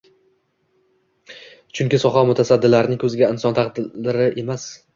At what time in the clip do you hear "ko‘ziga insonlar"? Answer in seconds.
3.07-3.73